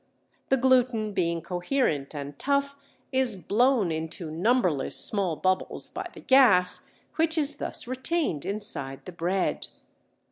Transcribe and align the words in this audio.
The 0.49 0.57
gluten 0.57 1.13
being 1.13 1.43
coherent 1.43 2.15
and 2.15 2.39
tough 2.39 2.75
is 3.11 3.35
blown 3.35 3.91
into 3.91 4.31
numberless 4.31 4.95
small 4.95 5.35
bubbles 5.35 5.91
by 5.91 6.07
the 6.11 6.21
gas, 6.21 6.89
which 7.17 7.37
is 7.37 7.57
thus 7.57 7.85
retained 7.85 8.43
inside 8.43 9.05
the 9.05 9.11
bread. 9.11 9.67